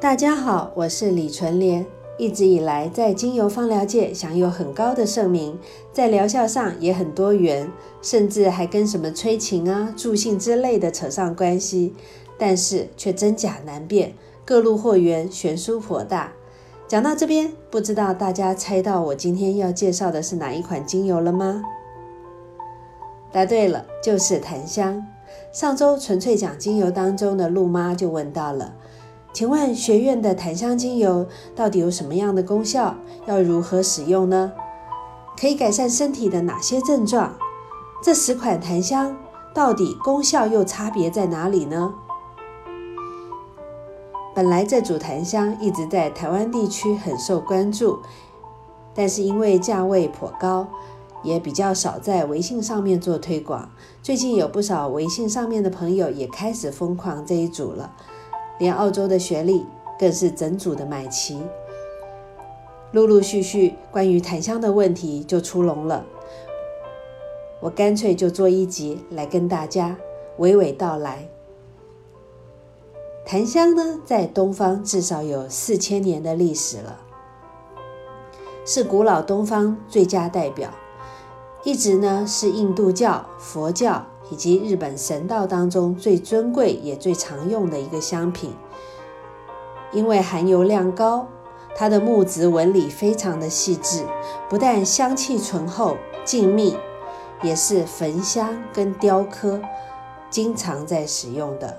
[0.00, 1.84] 大家好，我是李纯莲。
[2.18, 5.58] 一直以来，在精油芳疗界享有很高的盛名，
[5.92, 7.68] 在疗效上也很多元，
[8.00, 11.96] 甚至还跟什么催情啊、助兴之类的扯上关系。
[12.38, 14.14] 但是却真假难辨，
[14.44, 16.32] 各路货源悬殊颇大。
[16.86, 21.64] 讲到这边，不知道大家猜到我今天要介绍的是哪一款精油了吗？
[23.32, 25.04] 答对了，就是檀香。
[25.50, 28.76] 上周纯粹讲精油当中的陆妈就问到了。
[29.32, 32.96] 请问学院的檀香精油到底有什么样的功效？
[33.26, 34.52] 要如何使用呢？
[35.38, 37.34] 可以改善身体的哪些症状？
[38.02, 39.16] 这十款檀香
[39.54, 41.94] 到底功效又差别在哪里呢？
[44.34, 48.00] 本来这组檀香一直在台湾地区很受关注，
[48.94, 50.66] 但是因为价位颇高，
[51.22, 53.68] 也比较少在微信上面做推广。
[54.02, 57.94] 最近有不少微信上面的朋友也开始疯狂这一组了。
[58.58, 59.64] 连澳洲的学历
[59.98, 61.42] 更是整组的买齐，
[62.92, 66.04] 陆陆续续关于檀香的问题就出笼了。
[67.60, 69.96] 我干脆就做一集来跟大家
[70.38, 71.28] 娓娓道来。
[73.26, 77.00] 檀香呢，在东方至少有四千年的历史了，
[78.64, 80.70] 是古老东方最佳代表，
[81.62, 84.06] 一直呢是印度教、佛教。
[84.30, 88.52] 以及日本神道当中最尊贵也最常用的一个香品，
[89.92, 91.26] 因为含油量高，
[91.74, 94.04] 它的木质纹理非常的细致，
[94.48, 96.74] 不但香气醇厚静谧，
[97.42, 99.60] 也是焚香跟雕刻
[100.28, 101.78] 经常在使用的。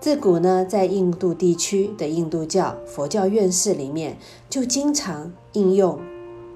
[0.00, 4.18] 自古呢，在印度地区的印度教、佛教院士里面，
[4.50, 6.00] 就经常应用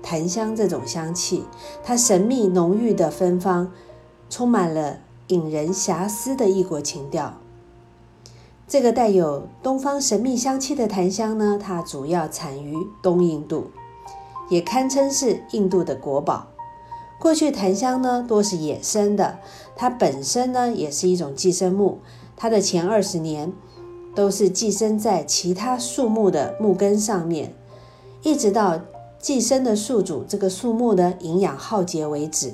[0.03, 1.45] 檀香这种香气，
[1.85, 3.73] 它神秘浓郁的芬芳。
[4.29, 7.35] 充满了引人遐思的异国情调。
[8.69, 13.71] 这个带有东方神秘香气的檀香呢，它主要产于东印度，
[14.49, 16.49] 也堪称是印度的国宝。
[17.19, 19.39] 过去檀香呢多是野生的，
[19.77, 22.01] 它本身呢也是一种寄生木，
[22.37, 23.53] 它的前二十年
[24.15, 27.55] 都是寄生在其他树木的木根上面，
[28.23, 28.81] 一直到
[29.19, 32.53] 寄生的树主这个树木的营养耗竭为止。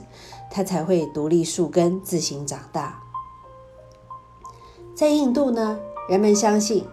[0.54, 3.02] 它才会独立树根，自行长大。
[4.94, 5.80] 在印度呢，
[6.10, 6.84] 人们相信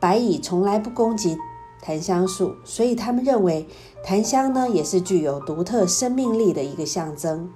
[0.00, 1.36] 白蚁从来不攻击
[1.82, 3.68] 檀香树，所以他们认为
[4.02, 7.50] 檀香呢也是具有独特生命力的一个象征。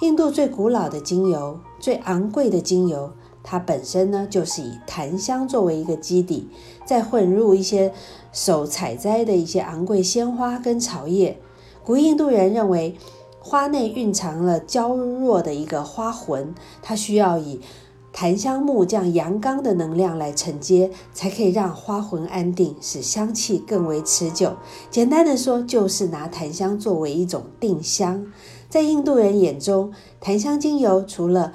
[0.00, 6.48] 印度最古老的精油、最昂贵的精油，它本身呢就是以檀香作为一个基底，
[6.84, 7.92] 再混入一些
[8.32, 11.42] 手采摘的一些昂贵鲜花跟草叶。
[11.84, 12.96] 古印度人认为。
[13.40, 17.60] 花内蕴藏了娇弱的一个花魂，它需要以
[18.12, 24.56] 檀香木这样阳刚的能量来承接，才可以让花魂安定，使香气更为持久。
[24.90, 28.26] 简单的说，就是拿檀香作为一种定香。
[28.68, 31.52] 在印度人眼中，檀香精油除了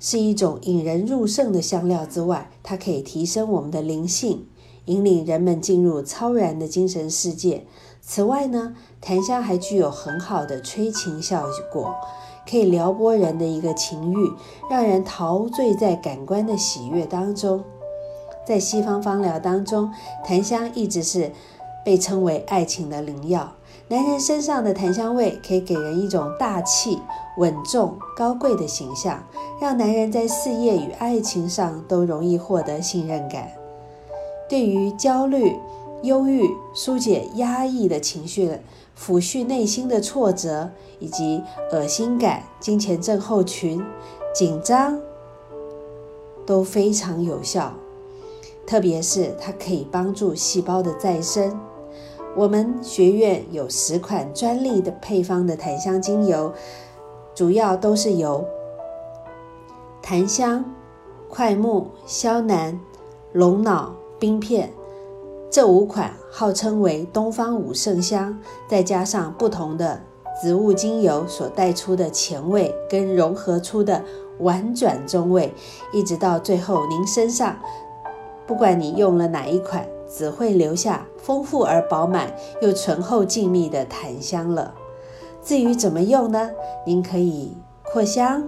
[0.00, 4.46] 是一种引人入胜的香料之外，它可以提升我们的灵性，
[4.86, 7.64] 引领人们进入超然的精神世界。
[8.06, 11.94] 此外呢，檀香还具有很好的催情效果，
[12.48, 14.32] 可以撩拨人的一个情欲，
[14.70, 17.64] 让人陶醉在感官的喜悦当中。
[18.46, 19.90] 在西方芳疗当中，
[20.22, 21.32] 檀香一直是
[21.82, 23.54] 被称为爱情的灵药。
[23.88, 27.00] 男人身上的檀香味可以给人一种大气、
[27.38, 29.24] 稳重、高贵的形象，
[29.58, 33.50] 让男人在事业与爱情上都容易获得信任感。
[34.46, 35.56] 对于焦虑。
[36.04, 38.58] 忧郁、疏解压抑的情绪，
[38.98, 41.42] 抚恤内心的挫折，以及
[41.72, 43.82] 恶心感、金钱症候群、
[44.34, 45.00] 紧张，
[46.46, 47.72] 都非常有效。
[48.66, 51.58] 特别是它可以帮助细胞的再生。
[52.36, 56.52] 我们学院有十款专利的配方的檀香精油，
[57.34, 58.44] 主要都是由
[60.02, 60.64] 檀香、
[61.28, 62.80] 快木、肖楠、
[63.32, 64.72] 龙脑、冰片。
[65.54, 68.36] 这五款号称为东方五圣香，
[68.66, 70.00] 再加上不同的
[70.42, 74.02] 植物精油所带出的前味，跟融合出的
[74.40, 75.54] 婉转中味，
[75.92, 77.56] 一直到最后，您身上
[78.48, 84.74] 不管你用了哪一款，只会留下丰富而饱满又醇厚静谧的檀香了。
[85.40, 86.50] 至于怎么用呢？
[86.84, 88.42] 您可以扩香、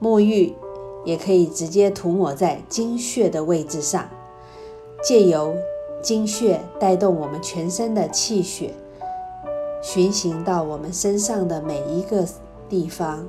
[0.00, 0.56] 沐浴，
[1.04, 4.08] 也可以直接涂抹在经穴的位置上。
[5.02, 5.56] 借由
[6.02, 8.74] 经血带动我们全身的气血，
[9.82, 12.26] 循行到我们身上的每一个
[12.68, 13.26] 地方。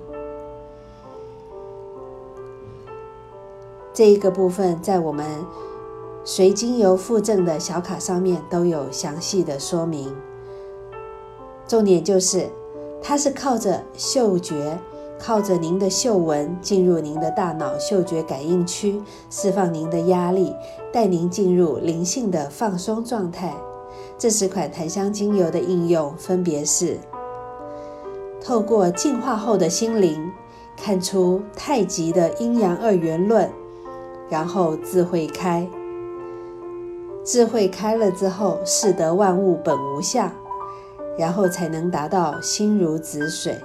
[3.94, 5.26] 这一个部分在我们
[6.24, 10.16] 随精油附赠的小卡上面都有详细的说明。
[11.68, 12.48] 重点就是，
[13.02, 14.80] 它是靠着嗅觉，
[15.20, 20.56] 靠着您的嗅闻进入您的大脑嗅觉感应区，释放您的压力，
[20.94, 23.54] 带您进入灵性的放松状态。
[24.18, 26.98] 这十款檀香精油的应用分别是：
[28.42, 30.32] 透过净化后的心灵，
[30.78, 33.50] 看出太极的阴阳二元论。
[34.30, 35.68] 然后智慧开，
[37.26, 40.32] 智慧开了之后，视得万物本无相，
[41.18, 43.58] 然后才能达到心如止水，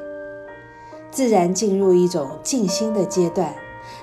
[1.14, 3.54] 自然进入一种静心的阶段。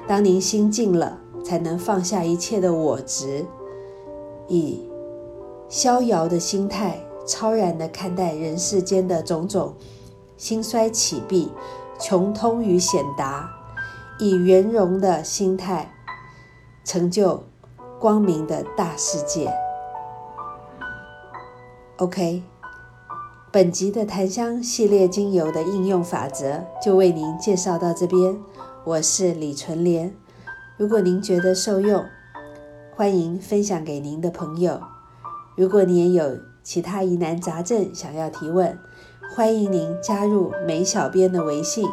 [0.07, 3.45] 当您心静了，才能放下一切的我执，
[4.47, 4.89] 以
[5.67, 9.73] 逍遥的心态，超然的看待人世间的种种
[10.37, 11.51] 兴衰起弊、
[11.99, 13.49] 穷通与显达，
[14.17, 15.93] 以圆融的心态。
[16.85, 17.43] 成就
[17.99, 19.53] 光明的大世界。
[21.97, 22.41] OK，
[23.53, 28.37] 本集的檀香系列精油的应用法则就为您介绍到这边。
[28.85, 30.15] 我是李纯莲。
[30.77, 32.01] 如果您觉得受用，
[32.95, 34.79] 欢迎分享给您的朋友。
[35.57, 38.79] 如果你也有其他疑难杂症想要提问，
[39.35, 41.85] 欢迎您加入梅小编的微信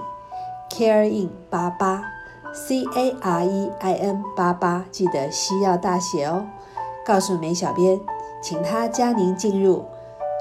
[0.71, 2.05] carein 八八。
[2.55, 6.47] C A R E I N 八八，记得需要大写哦。
[7.05, 8.01] 告诉梅小编，
[8.43, 9.85] 请他加您进入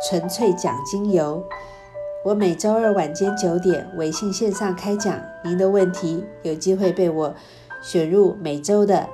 [0.10, 1.44] 纯粹讲精油。
[2.26, 7.34] 我每周二晚间九点微信线上开讲，您的问题有机会被我
[7.82, 9.08] 选入每周的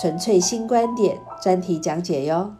[0.00, 2.52] 纯粹新观点专题讲解哟。